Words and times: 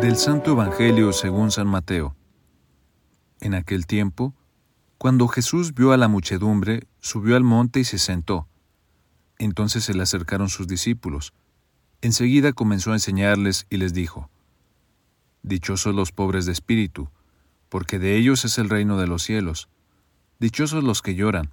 Del 0.00 0.16
Santo 0.16 0.50
Evangelio 0.50 1.12
según 1.12 1.52
San 1.52 1.68
Mateo. 1.68 2.16
En 3.40 3.54
aquel 3.54 3.86
tiempo, 3.86 4.34
cuando 4.98 5.28
Jesús 5.28 5.74
vio 5.74 5.92
a 5.92 5.96
la 5.96 6.08
muchedumbre, 6.08 6.88
subió 6.98 7.36
al 7.36 7.44
monte 7.44 7.78
y 7.78 7.84
se 7.84 7.98
sentó. 7.98 8.48
Entonces 9.38 9.84
se 9.84 9.94
le 9.94 10.02
acercaron 10.02 10.48
sus 10.48 10.66
discípulos. 10.66 11.32
Enseguida 12.00 12.52
comenzó 12.52 12.90
a 12.90 12.94
enseñarles 12.94 13.68
y 13.70 13.76
les 13.76 13.94
dijo, 13.94 14.28
Dichosos 15.44 15.94
los 15.94 16.10
pobres 16.10 16.46
de 16.46 16.52
espíritu, 16.52 17.10
porque 17.68 18.00
de 18.00 18.16
ellos 18.16 18.44
es 18.44 18.58
el 18.58 18.68
reino 18.68 18.98
de 18.98 19.06
los 19.06 19.22
cielos. 19.22 19.68
Dichosos 20.40 20.82
los 20.82 21.00
que 21.00 21.14
lloran, 21.14 21.52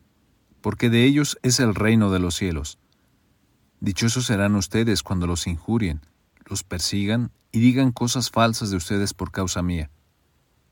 porque 0.61 0.89
de 0.89 1.03
ellos 1.03 1.37
es 1.43 1.59
el 1.59 1.75
reino 1.75 2.11
de 2.11 2.19
los 2.19 2.35
cielos. 2.35 2.79
Dichosos 3.79 4.27
serán 4.27 4.55
ustedes 4.55 5.03
cuando 5.03 5.27
los 5.27 5.47
injurien, 5.47 6.01
los 6.45 6.63
persigan 6.63 7.31
y 7.51 7.59
digan 7.59 7.91
cosas 7.91 8.29
falsas 8.29 8.69
de 8.69 8.77
ustedes 8.77 9.13
por 9.13 9.31
causa 9.31 9.61
mía. 9.61 9.89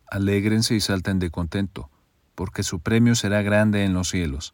Alégrense 0.10 0.76
y 0.76 0.80
salten 0.80 1.20
de 1.20 1.32
contento, 1.32 1.90
porque 2.36 2.64
su 2.64 2.80
premio 2.80 3.16
será 3.16 3.42
grande 3.42 3.84
en 3.84 3.94
los 3.94 4.10
cielos. 4.10 4.54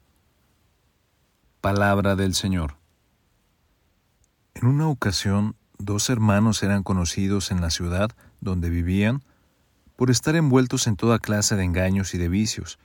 Palabra 1.61 2.15
del 2.15 2.33
Señor. 2.33 2.77
En 4.53 4.67
una 4.67 4.87
ocasión, 4.87 5.55
dos 5.77 6.09
hermanos 6.09 6.63
eran 6.63 6.83
conocidos 6.83 7.51
en 7.51 7.59
la 7.59 7.69
ciudad 7.69 8.11
donde 8.39 8.69
vivían 8.69 9.23
por 9.95 10.11
estar 10.11 10.35
envueltos 10.35 10.87
en 10.87 10.95
toda 10.95 11.19
clase 11.19 11.55
de 11.55 11.63
engaños 11.63 12.13
y 12.13 12.17
de 12.17 12.29
vicios, 12.29 12.79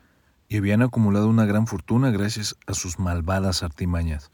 y 0.50 0.56
habían 0.56 0.82
acumulado 0.82 1.28
una 1.28 1.46
gran 1.46 1.68
fortuna 1.68 2.10
gracias 2.10 2.56
a 2.66 2.74
sus 2.74 2.98
malvadas 2.98 3.62
artimañas. 3.62 4.32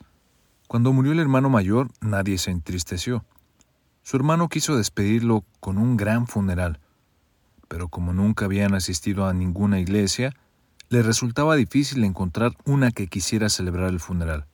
Cuando 0.66 0.94
murió 0.94 1.12
el 1.12 1.20
hermano 1.20 1.50
mayor, 1.50 1.90
nadie 2.00 2.38
se 2.38 2.50
entristeció. 2.50 3.26
Su 4.02 4.16
hermano 4.16 4.48
quiso 4.48 4.78
despedirlo 4.78 5.44
con 5.60 5.76
un 5.76 5.98
gran 5.98 6.26
funeral, 6.26 6.80
pero 7.68 7.88
como 7.88 8.14
nunca 8.14 8.46
habían 8.46 8.74
asistido 8.74 9.26
a 9.26 9.34
ninguna 9.34 9.78
iglesia, 9.78 10.34
le 10.88 11.02
resultaba 11.02 11.54
difícil 11.54 12.02
encontrar 12.02 12.52
una 12.64 12.92
que 12.92 13.08
quisiera 13.08 13.50
celebrar 13.50 13.90
el 13.90 14.00
funeral. 14.00 14.46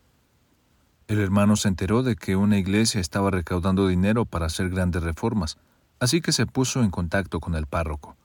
El 1.06 1.20
hermano 1.20 1.54
se 1.54 1.68
enteró 1.68 2.02
de 2.02 2.16
que 2.16 2.34
una 2.34 2.58
iglesia 2.58 3.00
estaba 3.00 3.30
recaudando 3.30 3.86
dinero 3.86 4.24
para 4.24 4.46
hacer 4.46 4.68
grandes 4.68 5.04
reformas, 5.04 5.58
así 6.00 6.22
que 6.22 6.32
se 6.32 6.44
puso 6.44 6.82
en 6.82 6.90
contacto 6.90 7.38
con 7.38 7.54
el 7.54 7.66
párroco. 7.66 8.16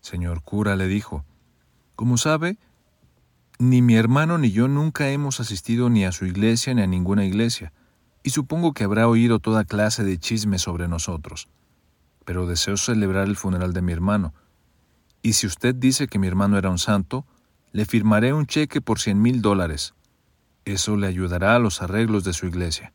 Señor 0.00 0.42
cura, 0.42 0.76
le 0.76 0.86
dijo, 0.86 1.24
como 1.96 2.18
sabe, 2.18 2.58
ni 3.58 3.80
mi 3.80 3.96
hermano 3.96 4.36
ni 4.38 4.52
yo 4.52 4.68
nunca 4.68 5.08
hemos 5.10 5.40
asistido 5.40 5.88
ni 5.88 6.04
a 6.04 6.12
su 6.12 6.26
iglesia 6.26 6.74
ni 6.74 6.82
a 6.82 6.86
ninguna 6.86 7.24
iglesia, 7.24 7.72
y 8.22 8.30
supongo 8.30 8.74
que 8.74 8.84
habrá 8.84 9.08
oído 9.08 9.38
toda 9.38 9.64
clase 9.64 10.04
de 10.04 10.18
chismes 10.18 10.62
sobre 10.62 10.88
nosotros. 10.88 11.48
Pero 12.24 12.46
deseo 12.46 12.76
celebrar 12.76 13.26
el 13.26 13.36
funeral 13.36 13.72
de 13.72 13.82
mi 13.82 13.92
hermano, 13.92 14.34
y 15.22 15.32
si 15.32 15.46
usted 15.46 15.74
dice 15.74 16.06
que 16.06 16.18
mi 16.18 16.26
hermano 16.26 16.58
era 16.58 16.70
un 16.70 16.78
santo, 16.78 17.26
le 17.72 17.84
firmaré 17.84 18.32
un 18.32 18.46
cheque 18.46 18.80
por 18.80 19.00
cien 19.00 19.20
mil 19.20 19.42
dólares. 19.42 19.94
Eso 20.64 20.96
le 20.96 21.06
ayudará 21.06 21.56
a 21.56 21.58
los 21.58 21.82
arreglos 21.82 22.24
de 22.24 22.32
su 22.32 22.46
iglesia. 22.46 22.92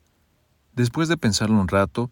Después 0.73 1.09
de 1.09 1.17
pensarlo 1.17 1.59
un 1.59 1.67
rato, 1.67 2.11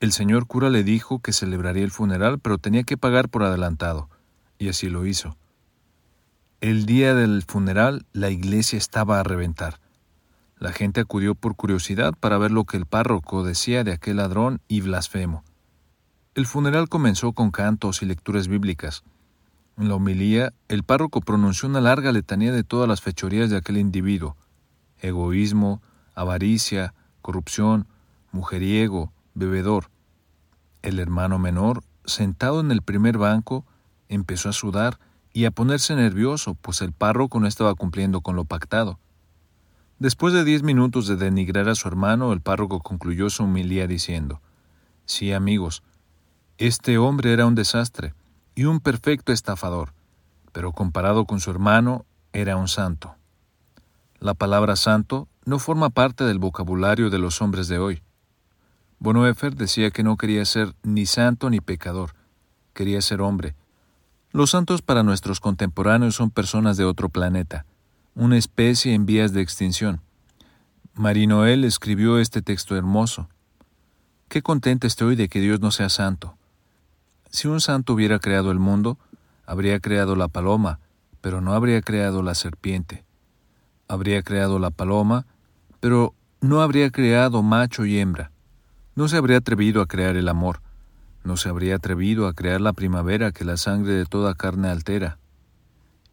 el 0.00 0.12
señor 0.12 0.46
cura 0.46 0.70
le 0.70 0.84
dijo 0.84 1.20
que 1.20 1.32
celebraría 1.32 1.82
el 1.82 1.90
funeral, 1.90 2.38
pero 2.38 2.58
tenía 2.58 2.84
que 2.84 2.96
pagar 2.96 3.28
por 3.28 3.42
adelantado, 3.42 4.08
y 4.58 4.68
así 4.68 4.88
lo 4.88 5.06
hizo. 5.06 5.36
El 6.60 6.86
día 6.86 7.14
del 7.14 7.44
funeral 7.44 8.04
la 8.12 8.30
iglesia 8.30 8.78
estaba 8.78 9.20
a 9.20 9.22
reventar. 9.22 9.78
La 10.56 10.72
gente 10.72 11.00
acudió 11.00 11.36
por 11.36 11.54
curiosidad 11.54 12.14
para 12.18 12.36
ver 12.36 12.50
lo 12.50 12.64
que 12.64 12.76
el 12.76 12.84
párroco 12.84 13.44
decía 13.44 13.84
de 13.84 13.92
aquel 13.92 14.16
ladrón 14.16 14.60
y 14.66 14.80
blasfemo. 14.80 15.44
El 16.34 16.46
funeral 16.46 16.88
comenzó 16.88 17.32
con 17.32 17.52
cantos 17.52 18.02
y 18.02 18.06
lecturas 18.06 18.48
bíblicas. 18.48 19.04
En 19.76 19.88
la 19.88 19.94
homilía, 19.94 20.52
el 20.66 20.82
párroco 20.82 21.20
pronunció 21.20 21.68
una 21.68 21.80
larga 21.80 22.10
letanía 22.10 22.50
de 22.50 22.64
todas 22.64 22.88
las 22.88 23.02
fechorías 23.02 23.50
de 23.50 23.56
aquel 23.56 23.76
individuo 23.76 24.36
egoísmo, 25.00 25.80
avaricia, 26.16 26.92
corrupción, 27.22 27.86
mujeriego, 28.32 29.12
bebedor. 29.34 29.90
El 30.82 30.98
hermano 30.98 31.38
menor, 31.38 31.84
sentado 32.04 32.58
en 32.58 32.72
el 32.72 32.82
primer 32.82 33.16
banco, 33.16 33.64
empezó 34.08 34.48
a 34.48 34.52
sudar 34.52 34.98
y 35.32 35.44
a 35.44 35.50
ponerse 35.50 35.94
nervioso, 35.94 36.54
pues 36.54 36.82
el 36.82 36.92
párroco 36.92 37.40
no 37.40 37.46
estaba 37.46 37.74
cumpliendo 37.74 38.20
con 38.20 38.36
lo 38.36 38.44
pactado. 38.44 38.98
Después 39.98 40.32
de 40.32 40.44
diez 40.44 40.62
minutos 40.62 41.06
de 41.08 41.16
denigrar 41.16 41.68
a 41.68 41.74
su 41.74 41.88
hermano, 41.88 42.32
el 42.32 42.40
párroco 42.40 42.80
concluyó 42.80 43.30
su 43.30 43.44
humilía 43.44 43.86
diciendo 43.86 44.40
Sí, 45.06 45.32
amigos, 45.32 45.82
este 46.58 46.98
hombre 46.98 47.32
era 47.32 47.46
un 47.46 47.54
desastre 47.54 48.14
y 48.54 48.64
un 48.64 48.80
perfecto 48.80 49.32
estafador, 49.32 49.94
pero 50.52 50.72
comparado 50.72 51.24
con 51.24 51.40
su 51.40 51.50
hermano, 51.50 52.04
era 52.32 52.56
un 52.56 52.68
santo. 52.68 53.14
La 54.20 54.34
palabra 54.34 54.76
santo 54.76 55.28
no 55.44 55.58
forma 55.58 55.90
parte 55.90 56.24
del 56.24 56.38
vocabulario 56.38 57.10
de 57.10 57.18
los 57.18 57.40
hombres 57.40 57.68
de 57.68 57.78
hoy. 57.78 58.02
Bonhoeffer 58.98 59.54
decía 59.54 59.90
que 59.90 60.02
no 60.02 60.16
quería 60.16 60.44
ser 60.44 60.74
ni 60.82 61.06
santo 61.06 61.50
ni 61.50 61.60
pecador, 61.60 62.14
quería 62.74 63.00
ser 63.00 63.20
hombre, 63.20 63.54
los 64.32 64.50
santos 64.50 64.82
para 64.82 65.02
nuestros 65.02 65.40
contemporáneos 65.40 66.14
son 66.14 66.30
personas 66.30 66.76
de 66.76 66.84
otro 66.84 67.08
planeta, 67.08 67.64
una 68.14 68.36
especie 68.36 68.92
en 68.94 69.06
vías 69.06 69.32
de 69.32 69.40
extinción. 69.40 70.00
Marinoel 70.94 71.64
escribió 71.64 72.18
este 72.18 72.42
texto 72.42 72.76
hermoso. 72.76 73.28
Qué 74.28 74.42
contenta 74.42 74.86
estoy 74.86 75.16
de 75.16 75.28
que 75.28 75.40
Dios 75.40 75.60
no 75.60 75.70
sea 75.70 75.88
santo. 75.88 76.36
Si 77.30 77.48
un 77.48 77.60
santo 77.60 77.94
hubiera 77.94 78.18
creado 78.18 78.50
el 78.50 78.58
mundo, 78.58 78.98
habría 79.46 79.80
creado 79.80 80.16
la 80.16 80.28
paloma, 80.28 80.80
pero 81.20 81.40
no 81.40 81.54
habría 81.54 81.80
creado 81.80 82.22
la 82.22 82.34
serpiente. 82.34 83.04
Habría 83.86 84.22
creado 84.22 84.58
la 84.58 84.70
paloma, 84.70 85.24
pero 85.80 86.14
no 86.40 86.60
habría 86.60 86.90
creado 86.90 87.42
macho 87.42 87.86
y 87.86 87.98
hembra. 87.98 88.30
No 88.94 89.08
se 89.08 89.16
habría 89.16 89.38
atrevido 89.38 89.80
a 89.80 89.86
crear 89.86 90.16
el 90.16 90.28
amor, 90.28 90.60
no 91.24 91.36
se 91.36 91.48
habría 91.48 91.76
atrevido 91.76 92.26
a 92.26 92.32
crear 92.32 92.60
la 92.60 92.72
primavera 92.72 93.32
que 93.32 93.44
la 93.44 93.56
sangre 93.56 93.92
de 93.92 94.06
toda 94.06 94.34
carne 94.34 94.68
altera. 94.68 95.18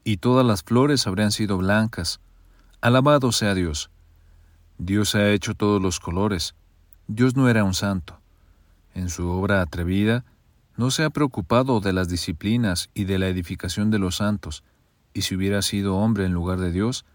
Y 0.03 0.17
todas 0.17 0.45
las 0.45 0.63
flores 0.63 1.07
habrían 1.07 1.31
sido 1.31 1.57
blancas. 1.57 2.19
Alabado 2.81 3.31
sea 3.31 3.55
Dios. 3.55 3.89
Dios 4.77 5.15
ha 5.15 5.29
hecho 5.29 5.55
todos 5.55 5.81
los 5.81 5.99
colores. 5.99 6.55
Dios 7.07 7.35
no 7.35 7.49
era 7.49 7.63
un 7.63 7.73
santo. 7.73 8.19
En 8.93 9.09
su 9.09 9.29
obra 9.29 9.61
atrevida, 9.61 10.25
no 10.77 10.91
se 10.91 11.03
ha 11.03 11.09
preocupado 11.09 11.79
de 11.79 11.93
las 11.93 12.09
disciplinas 12.09 12.89
y 12.93 13.05
de 13.05 13.19
la 13.19 13.27
edificación 13.27 13.91
de 13.91 13.99
los 13.99 14.17
santos, 14.17 14.63
y 15.13 15.21
si 15.21 15.35
hubiera 15.35 15.61
sido 15.61 15.95
hombre 15.95 16.25
en 16.25 16.33
lugar 16.33 16.59
de 16.59 16.71
Dios, 16.71 17.05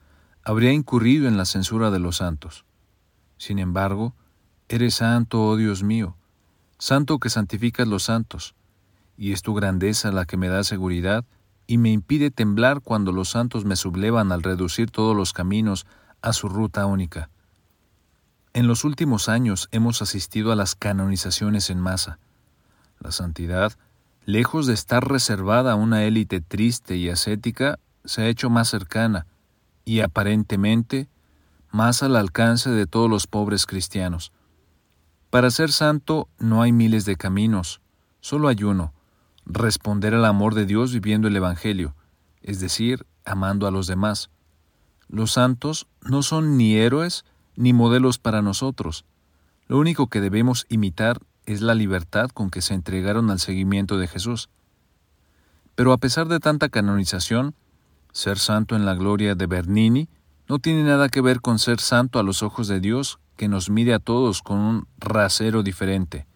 habría 0.43 0.73
incurrido 0.73 1.29
en 1.29 1.37
la 1.37 1.45
censura 1.45 1.91
de 1.91 1.99
los 1.99 2.17
santos. 2.17 2.65
Sin 3.37 3.59
embargo, 3.59 4.15
eres 4.69 4.95
santo, 4.95 5.43
oh 5.43 5.57
Dios 5.57 5.83
mío, 5.83 6.17
Santo 6.81 7.19
que 7.19 7.29
santificas 7.29 7.87
los 7.87 8.05
santos, 8.05 8.55
y 9.19 9.33
es 9.33 9.43
tu 9.43 9.53
grandeza 9.53 10.13
la 10.13 10.25
que 10.25 10.39
me 10.39 10.49
da 10.49 10.65
seguridad 10.65 11.27
y 11.67 11.77
me 11.77 11.93
impide 11.93 12.31
temblar 12.31 12.81
cuando 12.81 13.13
los 13.13 13.29
santos 13.29 13.67
me 13.67 13.77
sublevan 13.77 14.33
al 14.33 14.43
reducir 14.43 14.91
todos 14.91 15.15
los 15.15 15.35
caminos 15.35 15.85
a 16.23 16.33
su 16.33 16.49
ruta 16.49 16.87
única. 16.87 17.29
En 18.55 18.67
los 18.67 18.85
últimos 18.85 19.29
años 19.29 19.69
hemos 19.73 20.01
asistido 20.01 20.53
a 20.53 20.57
las 20.57 20.75
canonizaciones 20.75 21.69
en 21.69 21.81
masa. 21.81 22.19
La 22.99 23.13
santidad, 23.13 23.75
lejos 24.25 24.67
de 24.67 24.73
estar 24.73 25.07
reservada 25.07 25.73
a 25.73 25.77
una 25.77 26.05
élite 26.05 26.41
triste 26.41 26.97
y 26.97 27.11
ascética, 27.11 27.79
se 28.07 28.23
ha 28.23 28.29
hecho 28.29 28.49
más 28.49 28.69
cercana 28.69 29.27
y 29.85 30.01
aparentemente 30.01 31.11
más 31.71 32.03
al 32.03 32.17
alcance 32.17 32.71
de 32.71 32.87
todos 32.87 33.11
los 33.11 33.27
pobres 33.27 33.67
cristianos. 33.67 34.33
Para 35.31 35.53
ser 35.53 35.71
santo 35.71 36.29
no 36.39 36.61
hay 36.61 36.73
miles 36.73 37.05
de 37.05 37.15
caminos, 37.15 37.81
solo 38.21 38.49
hay 38.49 38.65
uno, 38.65 38.93
responder 39.47 40.13
al 40.13 40.25
amor 40.25 40.55
de 40.55 40.67
Dios 40.67 40.93
viviendo 40.93 41.29
el 41.29 41.37
Evangelio, 41.37 41.95
es 42.43 42.59
decir, 42.59 43.07
amando 43.25 43.69
a 43.69 43.71
los 43.71 43.87
demás. 43.87 44.31
Los 45.09 45.33
santos 45.33 45.87
no 46.03 46.23
son 46.23 46.57
ni 46.57 46.75
héroes 46.75 47.25
ni 47.55 47.73
modelos 47.73 48.19
para 48.19 48.43
nosotros. 48.43 49.05
Lo 49.69 49.79
único 49.79 50.09
que 50.09 50.21
debemos 50.21 50.67
imitar 50.69 51.21
es 51.47 51.61
la 51.61 51.75
libertad 51.75 52.31
con 52.31 52.51
que 52.51 52.61
se 52.61 52.75
entregaron 52.75 53.31
al 53.31 53.39
seguimiento 53.39 53.99
de 53.99 54.09
Jesús. 54.09 54.51
Pero 55.77 55.93
a 55.93 55.99
pesar 55.99 56.27
de 56.27 56.41
tanta 56.41 56.69
canonización, 56.69 57.55
ser 58.13 58.39
santo 58.39 58.75
en 58.75 58.85
la 58.85 58.95
gloria 58.95 59.37
de 59.37 59.47
Bernini 59.47 60.09
no 60.49 60.59
tiene 60.59 60.83
nada 60.83 61.09
que 61.09 61.21
ver 61.21 61.41
con 61.41 61.61
ser 61.61 61.79
santo 61.79 62.19
a 62.19 62.25
los 62.25 62.43
ojos 62.43 62.67
de 62.67 62.81
Dios, 62.81 63.21
que 63.41 63.49
nos 63.49 63.71
mire 63.71 63.95
a 63.95 63.99
todos 63.99 64.43
con 64.43 64.59
un 64.59 64.87
rasero 64.99 65.63
diferente. 65.63 66.27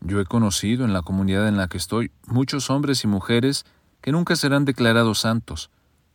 Yo 0.00 0.18
he 0.18 0.24
conocido 0.24 0.86
en 0.86 0.94
la 0.94 1.02
comunidad 1.02 1.46
en 1.46 1.58
la 1.58 1.68
que 1.68 1.76
estoy 1.76 2.10
muchos 2.26 2.70
hombres 2.70 3.04
y 3.04 3.06
mujeres 3.06 3.66
que 4.00 4.10
nunca 4.10 4.34
serán 4.34 4.64
declarados 4.64 5.18
santos, 5.20 5.68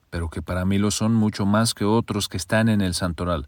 pero 0.10 0.32
que 0.32 0.42
para 0.42 0.66
mí 0.66 0.80
lo 0.80 0.90
son 0.90 1.14
mucho 1.14 1.46
más 1.46 1.76
que 1.76 1.86
otros 1.86 2.30
que 2.30 2.38
están 2.38 2.68
en 2.68 2.82
el 2.82 2.96
santoral. 2.96 3.48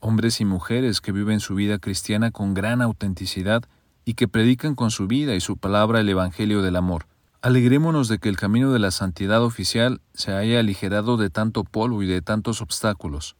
Hombres 0.00 0.40
y 0.40 0.44
mujeres 0.44 1.00
que 1.00 1.12
viven 1.12 1.38
su 1.38 1.54
vida 1.54 1.78
cristiana 1.78 2.32
con 2.32 2.52
gran 2.52 2.82
autenticidad 2.82 3.62
y 4.04 4.14
que 4.14 4.26
predican 4.26 4.74
con 4.74 4.90
su 4.90 5.06
vida 5.06 5.36
y 5.36 5.40
su 5.40 5.58
palabra 5.58 6.00
el 6.00 6.08
Evangelio 6.08 6.60
del 6.60 6.74
amor. 6.74 7.06
Alegrémonos 7.40 8.08
de 8.08 8.18
que 8.18 8.30
el 8.30 8.36
camino 8.36 8.72
de 8.72 8.80
la 8.80 8.90
santidad 8.90 9.44
oficial 9.44 10.00
se 10.12 10.32
haya 10.32 10.58
aligerado 10.58 11.16
de 11.16 11.30
tanto 11.30 11.62
polvo 11.62 12.02
y 12.02 12.08
de 12.08 12.20
tantos 12.20 12.60
obstáculos. 12.62 13.36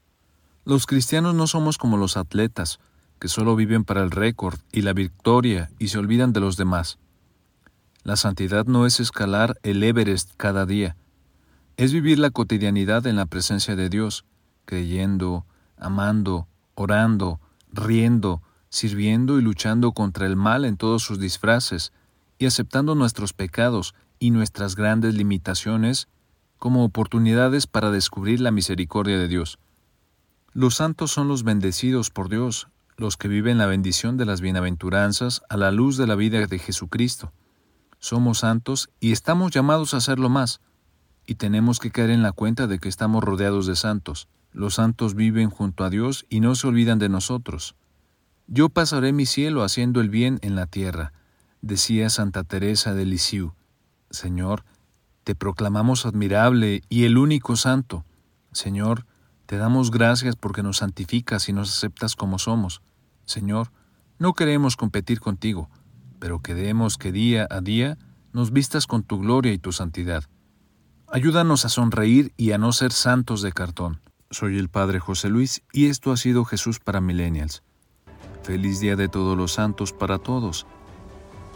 Los 0.65 0.87
cristianos 0.87 1.35
no 1.35 1.47
somos 1.47 1.79
como 1.79 1.97
los 1.97 2.17
atletas, 2.17 2.81
que 3.19 3.29
solo 3.29 3.57
viven 3.57 3.85
para 3.85 4.03
el 4.03 4.11
récord 4.11 4.59
y 4.73 4.83
la 4.83 4.93
victoria 4.93 5.71
y 5.79 5.89
se 5.89 5.99
olvidan 5.99 6.33
de 6.33 6.41
los 6.41 6.57
demás. 6.57 6.99
La 8.03 8.17
santidad 8.17 8.67
no 8.67 8.87
es 8.87 9.01
escalar 9.01 9.59
el 9.63 9.83
Everest 9.83 10.33
cada 10.37 10.67
día, 10.67 10.97
es 11.77 11.93
vivir 11.93 12.19
la 12.19 12.31
cotidianidad 12.31 13.07
en 13.07 13.17
la 13.17 13.27
presencia 13.27 13.75
de 13.75 13.89
Dios, 13.89 14.25
creyendo, 14.67 15.47
amando, 15.79 16.47
orando, 16.75 17.41
riendo, 17.73 18.43
sirviendo 18.69 19.39
y 19.39 19.43
luchando 19.43 19.93
contra 19.93 20.27
el 20.27 20.37
mal 20.37 20.65
en 20.65 20.77
todos 20.77 21.03
sus 21.03 21.19
disfraces, 21.19 21.93
y 22.39 22.47
aceptando 22.47 22.95
nuestros 22.95 23.33
pecados 23.33 23.95
y 24.19 24.31
nuestras 24.31 24.77
grandes 24.77 25.15
limitaciones 25.15 26.09
como 26.59 26.85
oportunidades 26.85 27.67
para 27.67 27.91
descubrir 27.91 28.41
la 28.41 28.51
misericordia 28.51 29.19
de 29.19 29.29
Dios. 29.29 29.59
Los 30.53 30.75
santos 30.75 31.13
son 31.13 31.29
los 31.29 31.45
bendecidos 31.45 32.11
por 32.11 32.29
Dios, 32.29 32.69
los 32.97 33.17
que 33.17 33.29
viven 33.29 33.57
la 33.57 33.67
bendición 33.67 34.17
de 34.17 34.27
las 34.27 34.41
bienaventuranzas 34.41 35.43
a 35.49 35.57
la 35.57 35.71
luz 35.71 35.97
de 35.97 36.09
la 36.09 36.17
vida 36.17 36.45
de 36.47 36.59
Jesucristo. 36.59 37.33
Somos 38.01 38.39
santos 38.39 38.91
y 38.99 39.13
estamos 39.13 39.53
llamados 39.53 39.95
a 39.95 39.99
hacerlo 39.99 40.29
más, 40.29 40.61
y 41.25 41.37
tenemos 41.37 41.79
que 41.79 41.93
caer 41.93 42.11
en 42.11 42.23
la 42.23 42.33
cuenta 42.33 42.67
de 42.67 42.81
que 42.81 42.89
estamos 42.89 43.23
rodeados 43.23 43.67
de 43.67 43.77
santos. 43.77 44.29
Los 44.53 44.75
santos 44.75 45.15
viven 45.15 45.51
junto 45.51 45.85
a 45.85 45.91
Dios 45.91 46.27
y 46.29 46.41
no 46.41 46.57
se 46.57 46.67
olvidan 46.67 46.99
de 46.99 47.09
nosotros. 47.09 47.77
Yo 48.49 48.71
pasaré 48.71 49.13
mi 49.13 49.27
cielo 49.27 49.63
haciendo 49.63 50.01
el 50.01 50.11
bien 50.11 50.41
en 50.43 50.57
la 50.57 50.67
tierra, 50.67 51.13
decía 51.63 52.11
Santa 52.11 52.43
Teresa 52.43 52.93
de 52.95 53.07
Lisieux, 53.07 53.53
Señor, 54.11 54.65
te 55.23 55.37
proclamamos 55.37 56.07
admirable 56.07 56.83
y 56.89 57.05
el 57.05 57.17
único 57.17 57.55
santo. 57.55 58.05
Señor, 58.51 59.07
te 59.51 59.57
damos 59.57 59.91
gracias 59.91 60.37
porque 60.37 60.63
nos 60.63 60.77
santificas 60.77 61.49
y 61.49 61.53
nos 61.53 61.77
aceptas 61.77 62.15
como 62.15 62.39
somos. 62.39 62.83
Señor, 63.25 63.73
no 64.17 64.35
queremos 64.35 64.77
competir 64.77 65.19
contigo, 65.19 65.69
pero 66.21 66.39
queremos 66.39 66.97
que 66.97 67.11
día 67.11 67.49
a 67.51 67.61
día 67.61 67.99
nos 68.33 68.53
vistas 68.53 68.87
con 68.87 69.03
tu 69.03 69.19
gloria 69.19 69.53
y 69.53 69.59
tu 69.59 69.73
santidad. 69.73 70.23
Ayúdanos 71.09 71.65
a 71.65 71.69
sonreír 71.69 72.33
y 72.37 72.53
a 72.53 72.59
no 72.59 72.71
ser 72.71 72.93
santos 72.93 73.43
de 73.43 73.51
cartón. 73.51 73.99
Soy 74.31 74.57
el 74.57 74.69
Padre 74.69 75.01
José 75.01 75.31
Luis 75.31 75.63
y 75.73 75.87
esto 75.87 76.13
ha 76.13 76.17
sido 76.17 76.45
Jesús 76.45 76.79
para 76.79 77.01
Millennials. 77.01 77.65
Feliz 78.45 78.79
Día 78.79 78.95
de 78.95 79.09
Todos 79.09 79.37
los 79.37 79.55
Santos 79.55 79.93
para 79.93 80.19
todos. 80.19 80.65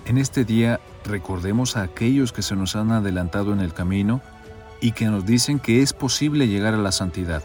En 0.05 0.19
este 0.19 0.45
día 0.45 0.81
recordemos 1.05 1.77
a 1.77 1.83
aquellos 1.83 2.33
que 2.33 2.43
se 2.43 2.57
nos 2.57 2.75
han 2.75 2.91
adelantado 2.91 3.53
en 3.53 3.61
el 3.61 3.73
camino 3.73 4.21
y 4.81 4.91
que 4.91 5.05
nos 5.05 5.25
dicen 5.25 5.61
que 5.61 5.81
es 5.81 5.93
posible 5.93 6.49
llegar 6.49 6.75
a 6.75 6.79
la 6.79 6.91
santidad. 6.91 7.45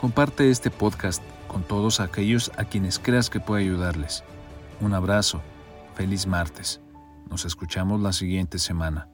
Comparte 0.00 0.48
este 0.48 0.70
podcast 0.70 1.22
con 1.46 1.62
todos 1.62 2.00
aquellos 2.00 2.50
a 2.56 2.64
quienes 2.64 2.98
creas 2.98 3.28
que 3.28 3.38
puede 3.38 3.64
ayudarles. 3.64 4.24
Un 4.80 4.94
abrazo. 4.94 5.42
Feliz 5.94 6.26
martes. 6.26 6.80
Nos 7.28 7.44
escuchamos 7.44 8.00
la 8.00 8.14
siguiente 8.14 8.58
semana. 8.58 9.10